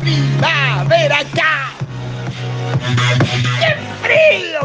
¡Primavera 0.00 1.18
acá! 1.18 1.72
¡Qué 3.58 3.70
frío! 4.02 4.62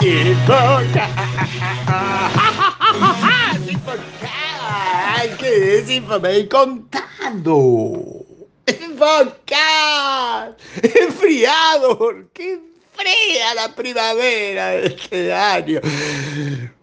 ¡Infoca! 0.00 1.06
¿Qué 5.38 5.78
es 5.78 5.90
Infomay 5.90 6.48
contando? 6.48 8.15
¡Infoca! 8.66 10.56
¡Enfriado! 10.82 12.24
¡Qué 12.32 12.58
fría 12.94 13.54
la 13.54 13.74
primavera 13.74 14.70
de 14.70 14.86
este 14.86 15.32
año! 15.32 15.80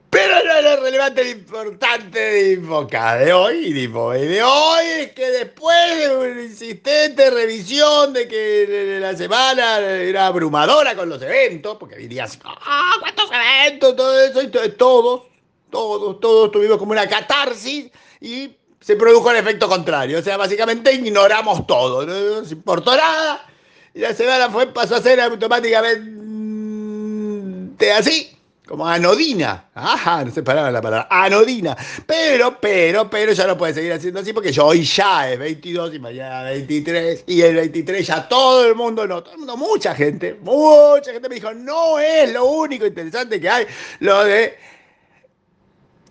Pero 0.10 0.46
no 0.46 0.54
es 0.54 0.64
lo 0.64 0.84
relevante, 0.84 1.24
lo 1.24 1.30
importante 1.32 2.20
de 2.20 2.54
Infoca 2.54 3.18
de 3.18 3.34
hoy 3.34 3.74
de 3.74 4.44
hoy 4.44 4.86
es 5.00 5.12
que 5.14 5.30
después 5.32 5.98
de 5.98 6.16
una 6.16 6.42
insistente 6.44 7.32
revisión 7.32 8.14
de 8.14 8.28
que 8.28 9.00
la 9.02 9.18
semana 9.18 9.80
era 9.80 10.28
abrumadora 10.28 10.96
con 10.96 11.10
los 11.10 11.22
eventos, 11.22 11.78
porque 11.78 11.96
dirías, 11.96 12.40
¡ah, 12.44 12.94
cuántos 13.00 13.30
eventos! 13.32 13.96
Todo 13.96 14.22
eso, 14.22 14.42
y 14.44 14.48
todos, 14.50 15.24
todos, 15.72 16.20
todos 16.20 16.52
tuvimos 16.52 16.78
como 16.78 16.92
una 16.92 17.08
catarsis 17.08 17.90
y 18.22 18.56
se 18.84 18.98
produjo 18.98 19.32
el 19.32 19.38
efecto 19.38 19.70
contrario. 19.70 20.20
O 20.20 20.22
sea, 20.22 20.38
básicamente 20.38 20.94
ignoramos 20.94 21.66
todo, 21.66 22.06
no 22.06 22.42
nos 22.42 22.52
importó 22.52 22.96
nada 22.96 23.46
y 23.94 24.00
la 24.00 24.14
semana 24.14 24.50
fue, 24.50 24.68
pasó 24.68 24.96
a 24.96 25.02
ser 25.02 25.22
automáticamente 25.22 27.92
así 27.92 28.30
como 28.68 28.88
anodina. 28.88 29.70
Ajá, 29.76 30.26
no 30.26 30.32
se 30.32 30.42
paraba 30.42 30.72
la 30.72 30.82
palabra. 30.82 31.08
Anodina. 31.10 31.78
Pero, 32.08 32.60
pero, 32.60 33.10
pero 33.10 33.34
ya 33.34 33.46
no 33.46 33.58
puede 33.58 33.76
seguir 33.76 33.94
haciendo 33.94 34.22
así 34.22 34.34
porque 34.34 34.52
yo 34.52 34.66
hoy 34.66 34.84
ya 34.84 35.32
es 35.32 35.38
22 35.38 35.94
y 35.94 36.00
mañana 36.00 36.44
23. 36.44 37.26
Y 37.28 37.42
el 37.42 37.56
23 37.56 38.08
ya 38.08 38.28
todo 38.28 38.66
el 38.66 38.74
mundo, 38.74 39.06
no, 39.06 39.22
todo 39.22 39.34
el 39.34 39.40
mundo, 39.40 39.58
mucha 39.58 39.94
gente, 39.94 40.40
mucha 40.42 41.12
gente 41.12 41.30
me 41.30 41.36
dijo, 41.36 41.54
no 41.54 42.00
es 42.00 42.34
lo 42.34 42.46
único 42.46 42.88
interesante 42.88 43.40
que 43.40 43.50
hay, 43.50 43.66
lo 44.00 44.24
de 44.24 44.58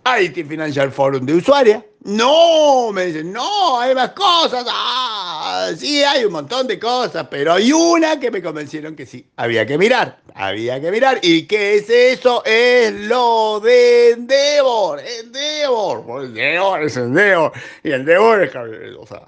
IT 0.05 0.47
Financial 0.47 0.91
Forum 0.91 1.25
de 1.25 1.33
usuaria. 1.33 1.83
No, 2.05 2.91
me 2.91 3.05
dicen, 3.05 3.31
no, 3.31 3.79
hay 3.79 3.95
más 3.95 4.09
cosas. 4.09 4.65
Ah, 4.69 5.71
sí, 5.77 6.03
hay 6.03 6.25
un 6.25 6.33
montón 6.33 6.67
de 6.67 6.77
cosas, 6.77 7.27
pero 7.31 7.53
hay 7.53 7.71
una 7.71 8.19
que 8.19 8.29
me 8.29 8.41
convencieron 8.41 8.93
que 8.93 9.05
sí, 9.05 9.25
había 9.37 9.65
que 9.65 9.77
mirar, 9.77 10.19
había 10.35 10.81
que 10.81 10.91
mirar. 10.91 11.19
¿Y 11.21 11.47
qué 11.47 11.75
es 11.75 11.89
eso? 11.89 12.43
Es 12.45 12.91
lo 12.91 13.61
de 13.61 14.11
Endeavor, 14.11 14.99
Endeavor, 14.99 16.25
Endeavor 16.25 16.83
es 16.83 16.97
Endeavor, 16.97 17.53
y 17.83 17.91
Endeavor 17.93 18.43
es, 18.43 18.53
o 18.53 19.05
sea, 19.07 19.25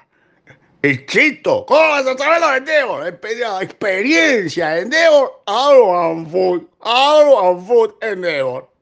chito. 1.05 1.65
¿Cómo 1.65 1.79
vas 1.79 2.05
a 2.05 2.17
saber 2.17 2.41
lo 2.41 2.49
de 2.49 2.57
Endeavor? 2.57 3.07
Experiencia, 3.61 4.79
Endeavor, 4.79 5.41
Agro 5.45 6.25
Food, 6.29 6.67
Agro 6.81 7.57
Food, 7.61 7.93
Endeavor 8.01 8.74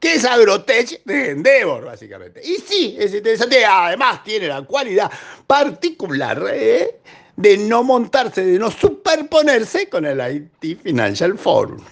que 0.00 0.14
es 0.14 0.24
Agrotech 0.24 1.04
de 1.04 1.30
Endeavor, 1.30 1.84
básicamente. 1.84 2.40
Y 2.42 2.56
sí, 2.56 2.96
es 2.98 3.14
interesante. 3.14 3.64
Además, 3.64 4.24
tiene 4.24 4.48
la 4.48 4.62
cualidad 4.62 5.10
particular 5.46 6.42
¿eh? 6.50 6.98
de 7.36 7.56
no 7.58 7.84
montarse, 7.84 8.44
de 8.44 8.58
no 8.58 8.70
superponerse 8.70 9.88
con 9.88 10.06
el 10.06 10.50
IT 10.62 10.82
Financial 10.82 11.38
Forum. 11.38 11.84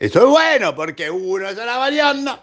Eso 0.00 0.18
es 0.18 0.26
bueno, 0.26 0.74
porque 0.74 1.10
uno 1.10 1.48
es 1.48 1.56
a 1.58 1.64
la 1.64 1.78
variando 1.78 2.42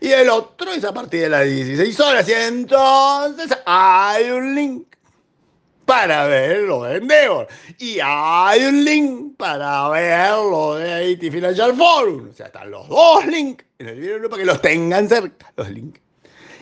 y 0.00 0.08
el 0.08 0.28
otro 0.28 0.72
es 0.72 0.84
a 0.84 0.92
partir 0.92 1.22
de 1.22 1.28
las 1.28 1.44
16 1.44 2.00
horas. 2.00 2.28
Y 2.28 2.32
entonces 2.32 3.56
hay 3.64 4.30
un 4.30 4.54
link 4.54 4.86
para 5.90 6.26
verlo 6.26 6.84
de 6.84 6.98
Endeavor. 6.98 7.48
Y 7.78 7.98
hay 8.00 8.64
un 8.64 8.84
link 8.84 9.36
para 9.36 9.88
verlo 9.88 10.76
de 10.76 11.10
IT 11.10 11.32
Financial 11.32 11.76
Forum. 11.76 12.28
O 12.30 12.32
sea, 12.32 12.46
están 12.46 12.70
los 12.70 12.88
dos 12.88 13.26
links 13.26 13.64
en 13.80 13.88
el 13.88 13.98
video 13.98 14.30
para 14.30 14.40
que 14.40 14.46
los 14.46 14.62
tengan 14.62 15.08
cerca, 15.08 15.52
los 15.56 15.68
links. 15.68 16.00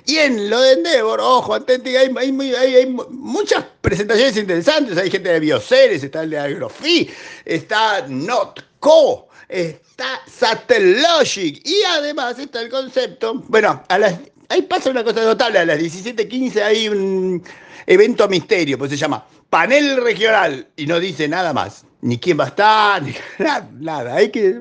Y 0.07 0.17
en 0.17 0.49
lo 0.49 0.59
de 0.63 0.73
Endeavor, 0.73 1.21
ojo, 1.21 1.53
hay, 1.55 2.55
hay, 2.55 2.97
muchas 3.11 3.67
presentaciones 3.83 4.35
interesantes. 4.39 4.97
Hay 4.97 5.11
gente 5.11 5.29
de 5.29 5.41
Bioceres, 5.41 6.03
está 6.03 6.23
el 6.23 6.31
de 6.31 6.39
Agrofi, 6.39 7.11
está 7.45 8.07
Notco, 8.09 9.29
está 9.47 10.23
Satellogic 10.27 11.69
y 11.69 11.83
además 11.83 12.39
está 12.39 12.63
el 12.63 12.71
concepto. 12.71 13.35
Bueno, 13.47 13.85
a 13.89 13.99
las, 13.99 14.15
ahí 14.49 14.63
pasa 14.63 14.91
una 14.91 15.05
cosa 15.05 15.25
notable, 15.25 15.59
a 15.59 15.65
las 15.65 15.79
17.15 15.79 16.63
hay 16.63 16.89
un 16.89 17.43
evento 17.87 18.29
misterio, 18.29 18.79
pues 18.79 18.91
se 18.91 18.97
llama 18.97 19.25
Panel 19.51 20.03
Regional 20.03 20.69
y 20.77 20.87
no 20.87 21.01
dice 21.01 21.29
nada 21.29 21.53
más. 21.53 21.85
Ni 22.01 22.19
quién 22.19 22.39
va 22.39 22.45
a 22.45 22.49
estar, 22.49 23.03
ni 23.03 23.15
nada. 23.39 23.69
nada. 23.81 24.15
Hay 24.15 24.31
que. 24.31 24.59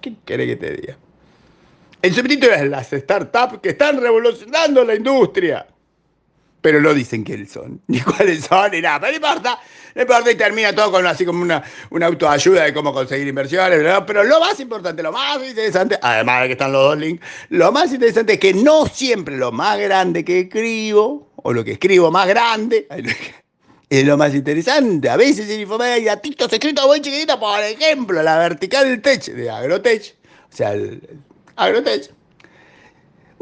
¿Qué 0.00 0.14
querés 0.24 0.46
que 0.46 0.56
te 0.56 0.76
diga? 0.76 0.96
El 2.00 2.14
subtítulo 2.14 2.52
es 2.52 2.68
las 2.68 2.90
startups 2.90 3.60
que 3.62 3.70
están 3.70 4.00
revolucionando 4.00 4.84
la 4.84 4.94
industria. 4.94 5.66
Pero 6.64 6.80
no 6.80 6.94
dicen 6.94 7.24
quiénes 7.24 7.52
son, 7.52 7.78
ni 7.88 8.00
cuáles 8.00 8.46
son, 8.46 8.70
ni 8.70 8.80
nada. 8.80 8.98
Pero 8.98 9.12
no 9.12 9.16
importa, 9.16 9.60
no 9.94 10.00
importa 10.00 10.32
y 10.32 10.34
termina 10.34 10.74
todo 10.74 10.92
con 10.92 11.06
así 11.06 11.26
como 11.26 11.42
una, 11.42 11.62
una 11.90 12.06
autoayuda 12.06 12.64
de 12.64 12.72
cómo 12.72 12.90
conseguir 12.94 13.28
inversiones. 13.28 13.82
Pero 14.06 14.24
lo 14.24 14.40
más 14.40 14.58
importante, 14.60 15.02
lo 15.02 15.12
más 15.12 15.46
interesante, 15.46 15.98
además 16.00 16.40
de 16.40 16.46
que 16.46 16.52
están 16.52 16.72
los 16.72 16.82
dos 16.82 16.96
links, 16.96 17.22
lo 17.50 17.70
más 17.70 17.92
interesante 17.92 18.32
es 18.32 18.38
que 18.38 18.54
no 18.54 18.86
siempre 18.86 19.36
lo 19.36 19.52
más 19.52 19.78
grande 19.78 20.24
que 20.24 20.40
escribo 20.40 21.30
o 21.36 21.52
lo 21.52 21.62
que 21.62 21.72
escribo 21.72 22.10
más 22.10 22.26
grande, 22.28 22.88
es 23.90 24.06
lo 24.06 24.16
más 24.16 24.34
interesante. 24.34 25.10
A 25.10 25.18
veces 25.18 25.50
en 25.50 25.60
Infomé 25.60 25.84
hay 25.84 26.04
gatitos 26.04 26.50
escritos 26.50 26.86
muy 26.86 27.02
chiquititos, 27.02 27.36
por 27.36 27.60
ejemplo, 27.60 28.22
la 28.22 28.38
vertical 28.38 28.88
del 28.88 29.02
techo 29.02 29.34
de 29.34 29.50
Agrotech, 29.50 30.14
o 30.50 30.56
sea, 30.56 30.72
el, 30.72 31.02
Agrotech. 31.56 32.10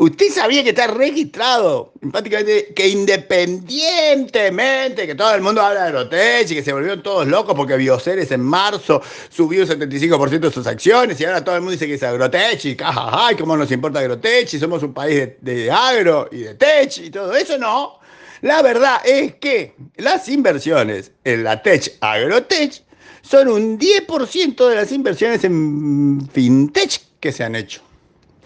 Usted 0.02 0.30
sabía 0.30 0.64
que 0.64 0.70
está 0.70 0.88
registrado, 0.88 1.92
prácticamente, 2.10 2.72
que 2.74 2.88
independientemente 2.88 5.06
que 5.06 5.14
todo 5.14 5.32
el 5.32 5.42
mundo 5.42 5.62
habla 5.62 5.82
de 5.82 5.88
Agrotech 5.90 6.50
y 6.50 6.56
que 6.56 6.64
se 6.64 6.72
volvieron 6.72 7.04
todos 7.04 7.28
locos 7.28 7.54
porque 7.54 7.76
Bioceres 7.76 8.32
en 8.32 8.40
marzo 8.40 9.00
subió 9.28 9.62
un 9.62 9.68
75% 9.68 10.40
de 10.40 10.50
sus 10.50 10.66
acciones 10.66 11.20
y 11.20 11.24
ahora 11.24 11.44
todo 11.44 11.54
el 11.54 11.60
mundo 11.60 11.74
dice 11.74 11.86
que 11.86 11.94
es 11.94 12.02
Agrotech 12.02 12.64
y 12.64 12.76
jajaja, 12.76 13.36
cómo 13.36 13.56
nos 13.56 13.70
importa 13.70 14.00
Agrotech 14.00 14.52
y 14.52 14.58
somos 14.58 14.82
un 14.82 14.92
país 14.92 15.18
de, 15.18 15.38
de 15.40 15.70
agro 15.70 16.28
y 16.32 16.38
de 16.38 16.56
tech 16.56 16.98
y 16.98 17.08
todo 17.08 17.36
eso, 17.36 17.56
no. 17.56 18.00
La 18.40 18.60
verdad 18.60 19.02
es 19.04 19.36
que 19.36 19.76
las 19.98 20.28
inversiones 20.28 21.12
en 21.22 21.44
la 21.44 21.62
tech 21.62 21.92
Agrotech 22.00 22.82
son 23.20 23.46
un 23.46 23.78
10% 23.78 24.68
de 24.68 24.74
las 24.74 24.90
inversiones 24.90 25.44
en 25.44 26.28
fintech 26.32 27.02
que 27.20 27.30
se 27.30 27.44
han 27.44 27.54
hecho 27.54 27.82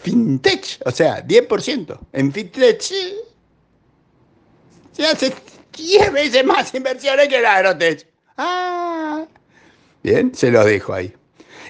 fintech, 0.06 0.78
o 0.84 0.91
sea, 0.93 1.27
10%. 1.27 1.99
En 2.12 2.33
fintech 2.33 2.81
se 4.93 5.06
hace 5.06 5.34
10 5.77 6.12
veces 6.12 6.44
más 6.44 6.72
inversiones 6.75 7.28
que 7.28 7.39
en 7.39 7.47
agrotech. 7.47 8.06
Ah, 8.37 9.25
bien, 10.03 10.33
se 10.34 10.50
los 10.50 10.65
dejo 10.65 10.94
ahí. 10.94 11.12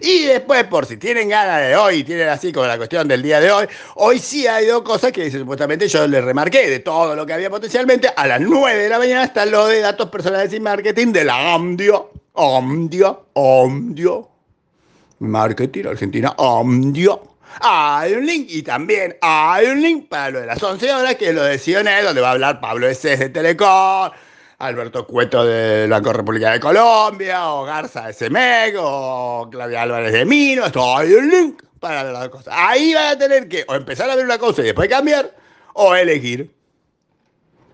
Y 0.03 0.25
después, 0.25 0.65
por 0.65 0.85
si 0.85 0.99
tienen 0.99 1.31
ganas 1.31 1.63
de 1.67 1.77
hoy, 1.77 2.05
tienen 2.05 2.29
así 2.29 2.53
como 2.53 2.67
la 2.67 2.77
cuestión 2.77 3.09
del 3.09 3.23
día 3.23 3.41
de 3.41 3.51
hoy, 3.51 3.67
hoy 3.95 4.19
sí 4.19 4.47
hay 4.47 4.67
dos 4.67 4.83
cosas 4.83 5.11
que 5.11 5.31
supuestamente 5.31 5.89
yo 5.89 6.07
les 6.07 6.23
remarqué 6.23 6.69
de 6.69 6.81
todo 6.81 7.17
lo 7.17 7.25
que 7.25 7.33
había 7.33 7.49
potencialmente. 7.49 8.11
A 8.15 8.27
las 8.27 8.43
9 8.43 8.83
de 8.83 8.89
la 8.91 8.99
mañana 8.99 9.25
está 9.25 9.47
lo 9.47 9.67
de 9.67 9.81
datos 9.81 10.11
personales 10.11 10.53
y 10.53 10.61
marketing 10.61 11.13
de 11.13 11.25
la 11.25 11.55
OMDIO. 11.55 12.11
OMDIO, 12.35 13.29
OMDIO. 13.33 14.31
Marketing 15.21 15.87
Argentina, 15.87 16.35
OMDIO 16.37 17.36
hay 17.61 18.13
un 18.15 18.27
link 18.27 18.47
y 18.51 18.63
también 18.63 19.17
hay 19.21 19.67
un 19.67 19.81
link 19.81 20.09
para 20.09 20.31
lo 20.31 20.41
de 20.41 20.47
las 20.47 20.63
11 20.63 20.93
horas, 20.93 21.15
que 21.17 21.29
es 21.29 21.35
lo 21.35 21.43
de 21.43 21.59
Sionet, 21.59 22.05
donde 22.05 22.21
va 22.21 22.29
a 22.29 22.33
hablar 22.33 22.61
Pablo 22.61 22.89
Eses 22.89 23.19
de 23.19 23.29
Telecom, 23.29 24.11
Alberto 24.59 25.07
Cueto 25.07 25.45
de 25.45 25.87
Banco 25.87 26.13
República 26.13 26.53
de 26.53 26.61
Colombia, 26.61 27.51
o 27.53 27.65
Garza 27.65 28.07
de 28.07 28.13
Semec, 28.13 28.77
o 28.79 29.49
Claudia 29.51 29.83
Álvarez 29.83 30.13
de 30.13 30.25
Mino. 30.25 30.67
Esto 30.67 30.97
hay 30.97 31.13
un 31.15 31.31
link 31.31 31.63
para 31.81 32.05
las 32.05 32.29
cosas. 32.29 32.55
Ahí 32.57 32.95
van 32.95 33.09
a 33.09 33.19
tener 33.19 33.49
que 33.49 33.65
o 33.69 33.75
empezar 33.75 34.09
a 34.11 34.17
ver 34.17 34.25
una 34.25 34.39
cosa 34.39 34.63
y 34.63 34.67
después 34.67 34.89
cambiar, 34.89 35.35
o 35.75 35.95
elegir. 35.95 36.51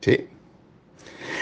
¿Sí? 0.00 0.28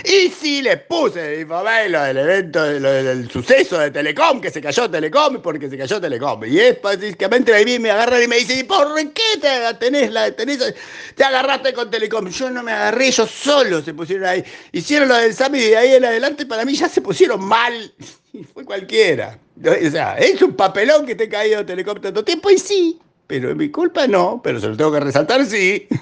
Y 0.05 0.29
sí 0.29 0.63
les 0.63 0.81
puse 0.83 1.41
el 1.41 1.49
lo 1.49 2.03
del 2.03 2.19
evento, 2.19 2.65
lo 2.79 2.91
del 2.91 3.31
suceso 3.31 3.79
de 3.79 3.91
Telecom, 3.91 4.41
que 4.41 4.51
se 4.51 4.61
cayó 4.61 4.91
Telecom 4.91 5.43
porque 5.43 5.69
se 5.69 5.77
cayó 5.77 6.01
Telecom. 6.01 6.45
Y 6.45 6.59
es 6.59 6.81
básicamente 6.81 7.53
ahí 7.53 7.79
me 7.79 7.91
agarran 7.91 8.23
y 8.23 8.27
me 8.27 8.37
dicen, 8.37 8.61
¿y 8.61 8.65
por 8.65 8.95
qué 9.13 9.39
te 9.41 9.75
tenés 9.79 10.11
la, 10.11 10.31
tenés, 10.33 10.75
te 11.15 11.25
agarraste 11.25 11.73
con 11.73 11.91
Telecom? 11.91 12.29
Yo 12.29 12.51
no 12.51 12.63
me 12.63 12.73
agarré, 12.73 13.09
ellos 13.09 13.31
solos 13.31 13.85
se 13.85 13.95
pusieron 13.95 14.27
ahí. 14.27 14.45
Hicieron 14.73 15.09
lo 15.09 15.17
del 15.17 15.35
SAMI 15.35 15.59
y 15.59 15.69
de 15.69 15.77
ahí 15.77 15.95
en 15.95 16.05
adelante 16.05 16.47
para 16.47 16.65
mí 16.65 16.75
ya 16.75 16.89
se 16.89 17.01
pusieron 17.01 17.45
mal. 17.45 17.93
Y 18.33 18.45
fue 18.55 18.65
cualquiera. 18.65 19.39
O 19.63 19.91
sea, 19.91 20.17
es 20.17 20.41
un 20.41 20.55
papelón 20.55 21.05
que 21.05 21.15
te 21.15 21.29
caído 21.29 21.65
Telecom 21.67 22.01
tanto 22.01 22.25
tiempo 22.25 22.51
y 22.51 22.59
sí, 22.59 22.99
pero 23.31 23.55
mi 23.55 23.71
culpa 23.71 24.09
no, 24.09 24.41
pero 24.43 24.59
se 24.59 24.67
lo 24.67 24.77
tengo 24.77 24.91
que 24.91 24.99
resaltar, 24.99 25.47
sí. 25.47 25.87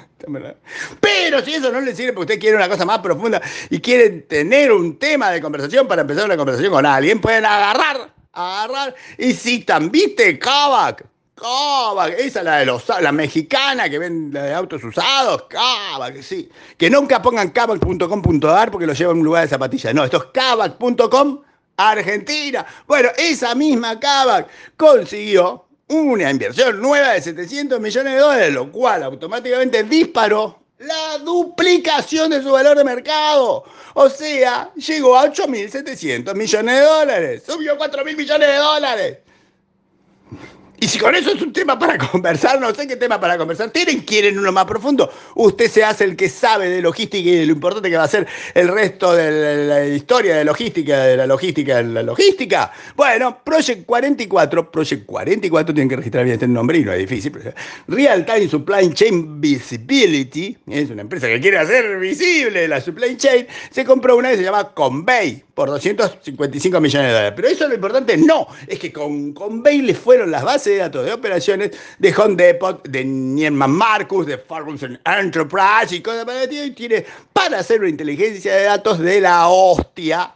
Pero 1.00 1.42
si 1.42 1.54
eso 1.54 1.70
no 1.70 1.80
le 1.80 1.94
sirve 1.94 2.12
porque 2.12 2.32
usted 2.32 2.40
quiere 2.40 2.56
una 2.56 2.68
cosa 2.68 2.84
más 2.84 2.98
profunda 2.98 3.40
y 3.70 3.80
quiere 3.80 4.10
tener 4.10 4.72
un 4.72 4.98
tema 4.98 5.30
de 5.30 5.40
conversación 5.40 5.86
para 5.86 6.02
empezar 6.02 6.24
una 6.24 6.36
conversación 6.36 6.72
con 6.72 6.84
alguien, 6.84 7.20
pueden 7.20 7.46
agarrar, 7.46 8.10
agarrar 8.32 8.94
y 9.16 9.32
citan, 9.32 9.90
¿viste? 9.90 10.38
Kavak. 10.38 11.04
Kavak, 11.34 12.14
esa 12.18 12.40
es 12.40 12.44
la 12.44 12.56
de 12.56 12.66
los 12.66 12.84
la 13.00 13.12
mexicana 13.12 13.88
que 13.88 13.98
vende 13.98 14.52
autos 14.52 14.82
usados, 14.84 15.44
Kavak, 15.48 16.20
sí. 16.20 16.50
Que 16.76 16.90
nunca 16.90 17.22
pongan 17.22 17.50
kavak.com.ar 17.50 18.70
porque 18.70 18.86
lo 18.86 18.94
llevan 18.94 19.16
a 19.16 19.18
un 19.20 19.24
lugar 19.24 19.42
de 19.44 19.48
zapatillas. 19.50 19.94
No, 19.94 20.04
esto 20.04 20.16
es 20.16 20.24
kavak.com 20.32 21.42
Argentina. 21.76 22.66
Bueno, 22.86 23.10
esa 23.16 23.54
misma 23.54 23.98
Kavak 23.98 24.48
consiguió 24.76 25.67
una 25.88 26.30
inversión 26.30 26.80
nueva 26.80 27.12
de 27.12 27.22
700 27.22 27.80
millones 27.80 28.12
de 28.14 28.18
dólares, 28.18 28.52
lo 28.52 28.70
cual 28.70 29.02
automáticamente 29.02 29.82
disparó 29.84 30.58
la 30.78 31.18
duplicación 31.18 32.30
de 32.30 32.42
su 32.42 32.52
valor 32.52 32.76
de 32.76 32.84
mercado. 32.84 33.64
O 33.94 34.08
sea, 34.08 34.70
llegó 34.74 35.16
a 35.16 35.32
8.700 35.32 36.34
millones 36.34 36.74
de 36.74 36.80
dólares. 36.82 37.42
Subió 37.46 37.76
4.000 37.76 38.16
millones 38.16 38.48
de 38.48 38.56
dólares. 38.56 39.18
Y 40.80 40.86
si 40.86 40.98
con 40.98 41.14
eso 41.14 41.32
es 41.32 41.42
un 41.42 41.52
tema 41.52 41.78
para 41.78 41.98
conversar, 42.10 42.60
no 42.60 42.72
sé 42.72 42.86
qué 42.86 42.96
tema 42.96 43.20
para 43.20 43.36
conversar. 43.36 43.70
¿Tienen, 43.70 44.00
quieren 44.00 44.38
uno 44.38 44.52
más 44.52 44.64
profundo? 44.64 45.10
Usted 45.34 45.68
se 45.68 45.82
hace 45.82 46.04
el 46.04 46.14
que 46.14 46.28
sabe 46.28 46.68
de 46.68 46.80
logística 46.80 47.28
y 47.28 47.36
de 47.36 47.46
lo 47.46 47.52
importante 47.52 47.90
que 47.90 47.96
va 47.96 48.04
a 48.04 48.08
ser 48.08 48.26
el 48.54 48.68
resto 48.68 49.12
de 49.12 49.66
la, 49.66 49.86
historia 49.86 50.36
de 50.36 50.44
logística, 50.44 51.04
de 51.04 51.16
la 51.16 51.26
logística, 51.26 51.78
de 51.78 51.84
la 51.84 52.02
logística. 52.02 52.72
Bueno, 52.94 53.38
Project 53.42 53.86
44, 53.86 54.70
Project 54.70 55.06
44, 55.06 55.74
tienen 55.74 55.88
que 55.88 55.96
registrar 55.96 56.24
bien 56.24 56.34
este 56.34 56.46
nombre 56.46 56.78
y 56.78 56.84
no 56.84 56.92
es 56.92 57.00
difícil. 57.00 57.32
Real 57.88 58.24
Time 58.24 58.48
Supply 58.48 58.92
Chain 58.92 59.40
Visibility, 59.40 60.56
es 60.68 60.90
una 60.90 61.02
empresa 61.02 61.26
que 61.26 61.40
quiere 61.40 61.58
hacer 61.58 61.98
visible 61.98 62.68
la 62.68 62.80
supply 62.80 63.16
chain, 63.16 63.46
se 63.70 63.84
compró 63.84 64.16
una 64.16 64.30
que 64.30 64.36
se 64.36 64.42
llama 64.44 64.72
Convey 64.74 65.42
por 65.54 65.68
255 65.70 66.80
millones 66.80 67.08
de 67.08 67.12
dólares. 67.12 67.32
Pero 67.34 67.48
eso 67.48 67.64
es 67.64 67.70
lo 67.70 67.74
importante, 67.74 68.16
no, 68.16 68.46
es 68.66 68.78
que 68.78 68.92
con 68.92 69.32
Convey 69.32 69.82
le 69.82 69.94
fueron 69.94 70.30
las 70.30 70.44
bases 70.44 70.67
de 70.70 70.76
datos 70.78 71.04
de 71.04 71.12
operaciones 71.12 71.70
de 71.98 72.14
Home 72.16 72.36
Depot, 72.36 72.86
de 72.88 73.04
Nierman 73.04 73.70
Marcus, 73.70 74.26
de 74.26 74.38
Ferguson 74.38 74.98
Enterprise 75.04 75.94
y 75.94 76.00
cosas 76.00 76.26
para 77.32 77.58
hacer 77.58 77.80
una 77.80 77.88
inteligencia 77.88 78.54
de 78.54 78.62
datos 78.64 78.98
de 78.98 79.20
la 79.20 79.48
hostia. 79.48 80.34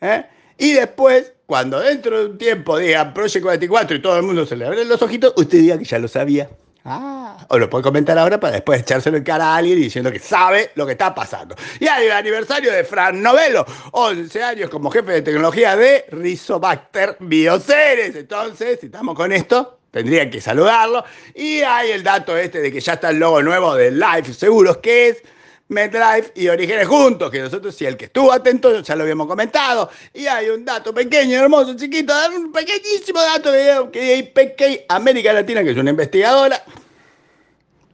¿eh? 0.00 0.24
Y 0.58 0.72
después, 0.72 1.32
cuando 1.46 1.80
dentro 1.80 2.18
de 2.18 2.26
un 2.26 2.38
tiempo 2.38 2.78
digan 2.78 3.12
Project 3.12 3.42
44 3.42 3.96
y 3.96 4.02
todo 4.02 4.16
el 4.16 4.22
mundo 4.22 4.46
se 4.46 4.56
le 4.56 4.66
abren 4.66 4.88
los 4.88 5.00
ojitos, 5.02 5.32
usted 5.36 5.58
diga 5.58 5.78
que 5.78 5.84
ya 5.84 5.98
lo 5.98 6.08
sabía. 6.08 6.48
Ah, 6.86 7.38
o 7.48 7.58
lo 7.58 7.70
puede 7.70 7.82
comentar 7.82 8.18
ahora 8.18 8.38
para 8.38 8.52
después 8.52 8.82
echárselo 8.82 9.16
en 9.16 9.24
cara 9.24 9.46
a 9.46 9.56
alguien 9.56 9.80
diciendo 9.80 10.12
que 10.12 10.18
sabe 10.18 10.70
lo 10.74 10.84
que 10.84 10.92
está 10.92 11.14
pasando. 11.14 11.56
Y 11.80 11.86
hay 11.86 12.06
el 12.06 12.12
aniversario 12.12 12.70
de 12.70 12.84
Fran 12.84 13.22
Novello, 13.22 13.64
11 13.92 14.42
años 14.42 14.68
como 14.68 14.90
jefe 14.90 15.12
de 15.12 15.22
tecnología 15.22 15.76
de 15.76 16.04
Rizobacter 16.10 17.16
Bioceres. 17.20 18.14
Entonces, 18.14 18.80
si 18.80 18.86
estamos 18.86 19.14
con 19.14 19.32
esto, 19.32 19.78
tendrían 19.92 20.28
que 20.28 20.42
saludarlo. 20.42 21.02
Y 21.34 21.60
hay 21.60 21.92
el 21.92 22.02
dato 22.02 22.36
este 22.36 22.60
de 22.60 22.70
que 22.70 22.80
ya 22.80 22.92
está 22.94 23.08
el 23.08 23.18
logo 23.18 23.42
nuevo 23.42 23.74
de 23.74 23.90
Life 23.90 24.34
Seguros, 24.34 24.76
que 24.78 25.08
es 25.08 25.22
MedLife 25.68 26.32
y 26.34 26.48
Orígenes 26.48 26.86
juntos, 26.86 27.30
que 27.30 27.40
nosotros, 27.40 27.74
si 27.74 27.86
el 27.86 27.96
que 27.96 28.06
estuvo 28.06 28.32
atento, 28.32 28.80
ya 28.82 28.96
lo 28.96 29.02
habíamos 29.02 29.26
comentado. 29.26 29.90
Y 30.12 30.26
hay 30.26 30.50
un 30.50 30.64
dato 30.64 30.92
pequeño, 30.92 31.38
hermoso, 31.38 31.74
chiquito, 31.74 32.14
un 32.36 32.52
pequeñísimo 32.52 33.20
dato 33.20 33.50
que 33.90 34.00
hay 34.00 34.22
PK 34.24 34.84
América 34.88 35.32
Latina, 35.32 35.62
que 35.64 35.70
es 35.70 35.76
una 35.76 35.90
investigadora, 35.90 36.62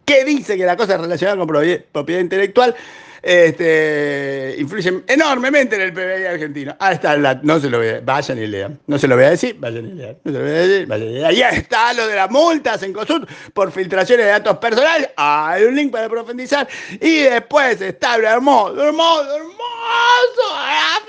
que 0.04 0.24
dice 0.24 0.56
que 0.56 0.64
la 0.64 0.76
cosa 0.76 0.96
relacionada 0.96 1.38
con 1.38 1.46
propiedad 1.92 2.20
intelectual 2.20 2.74
este, 3.22 4.56
influyen 4.58 5.04
enormemente 5.06 5.76
en 5.76 5.82
el 5.82 5.92
PBI 5.92 6.26
argentino. 6.26 6.76
Ahí 6.78 6.94
está, 6.94 7.16
no 7.42 7.60
se 7.60 7.70
lo 7.70 7.78
voy 7.78 7.88
a, 7.88 8.00
vayan 8.00 8.38
y 8.38 8.46
lean. 8.46 8.80
No 8.86 8.98
se 8.98 9.08
lo 9.08 9.16
voy 9.16 9.24
a 9.24 9.30
decir, 9.30 9.56
vayan 9.58 9.86
y 9.86 9.92
lean. 9.92 10.18
No 10.24 10.32
se 10.32 10.38
lo 10.38 10.44
voy 10.44 10.54
a 10.54 10.60
decir, 10.60 10.86
vayan 10.86 11.08
y 11.08 11.12
lean. 11.12 11.26
Ahí 11.26 11.42
está 11.42 11.92
lo 11.92 12.06
de 12.06 12.16
las 12.16 12.30
multas 12.30 12.82
en 12.82 12.92
COSUD 12.92 13.26
por 13.52 13.72
filtraciones 13.72 14.26
de 14.26 14.32
datos 14.32 14.58
personales. 14.58 15.10
Hay 15.16 15.64
un 15.64 15.76
link 15.76 15.92
para 15.92 16.08
profundizar. 16.08 16.68
Y 17.00 17.22
después 17.22 17.80
está 17.80 18.16
el 18.16 18.24
hermoso, 18.24 18.82
hermoso, 18.82 19.36
hermoso 19.36 19.60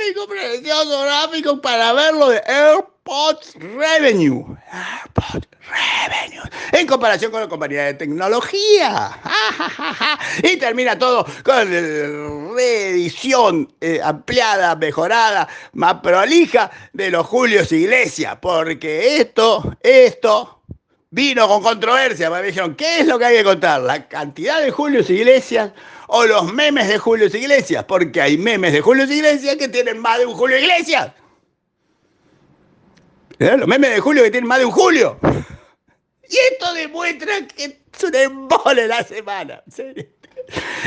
gráfico, 0.02 0.28
precioso 0.28 1.02
gráfico 1.04 1.62
para 1.62 1.94
verlo 1.94 2.30
de 2.30 2.42
AirPods 2.46 3.56
Revenue. 3.56 4.58
AirPods 4.72 5.48
Revenue. 5.70 5.91
En 6.82 6.88
comparación 6.88 7.32
con 7.32 7.42
la 7.42 7.48
compañía 7.48 7.84
de 7.86 7.94
tecnología. 7.94 9.12
Y 10.44 10.58
termina 10.58 10.98
todo 10.98 11.26
con 11.44 12.56
reedición 12.56 13.72
eh, 13.80 14.00
ampliada, 14.04 14.76
mejorada, 14.76 15.48
más 15.74 15.96
prolija 16.02 16.72
de 16.92 17.12
los 17.12 17.28
Julios 17.28 17.72
Iglesias. 17.72 18.38
Porque 18.42 19.18
esto, 19.18 19.78
esto 19.82 20.64
vino 21.12 21.48
con 21.48 21.62
controversia. 21.62 22.32
Me 22.32 22.42
dijeron, 22.42 22.74
¿qué 22.74 23.02
es 23.02 23.06
lo 23.06 23.20
que 23.20 23.26
hay 23.26 23.38
que 23.38 23.44
contar? 23.44 23.82
¿La 23.82 24.08
cantidad 24.08 24.60
de 24.60 24.72
Julios 24.72 25.08
Iglesias 25.12 25.72
o 26.08 26.26
los 26.26 26.52
memes 26.52 26.88
de 26.88 26.98
Julios 26.98 27.36
Iglesias? 27.36 27.86
Porque 27.88 28.20
hay 28.22 28.40
memes 28.40 28.74
de 28.74 28.82
Julios 28.82 29.12
Iglesias 29.12 29.56
que 29.58 29.68
tienen 29.68 30.00
más 30.00 30.18
de 30.18 30.26
un 30.26 30.34
Julio 30.34 30.58
Iglesias. 30.58 31.12
¿Eh? 33.38 33.56
Los 33.56 33.68
memes 33.68 33.92
de 33.92 34.00
Julio 34.00 34.24
que 34.24 34.32
tienen 34.32 34.48
más 34.48 34.58
de 34.58 34.66
un 34.66 34.72
Julio. 34.72 35.20
Y 36.32 36.38
esto 36.54 36.74
demuestra 36.74 37.46
que 37.46 37.66
es 37.66 38.04
un 38.04 38.16
embole 38.16 38.88
la 38.88 39.04
semana. 39.04 39.62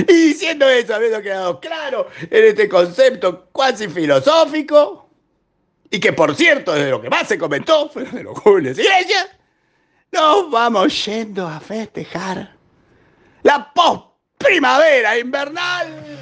Y 0.08 0.12
diciendo 0.12 0.69
eso, 0.69 0.94
habiendo 0.94 1.23
quedado 1.23 1.61
claro 1.61 2.08
en 2.19 2.44
este 2.44 2.69
concepto 2.69 3.49
cuasi 3.52 3.88
filosófico, 3.88 5.08
y 5.91 6.00
que 6.00 6.12
por 6.12 6.35
cierto, 6.35 6.73
de 6.73 6.91
lo 6.91 7.00
que 7.00 7.11
más 7.11 7.29
se 7.29 7.38
comentó 7.38 7.88
fue 7.88 8.05
de 8.05 8.23
los 8.23 8.38
jóvenes 8.38 8.79
iglesias, 8.79 9.29
nos 10.11 10.50
vamos 10.50 11.05
yendo 11.05 11.46
a 11.46 11.61
festejar 11.61 12.56
la 13.43 13.73
post 13.75 14.06
primavera 14.38 15.19
invernal. 15.19 16.19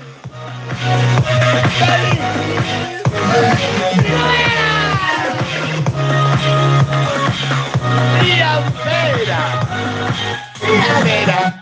Riaceira. 8.22 9.40
Riaceira. 10.62 11.61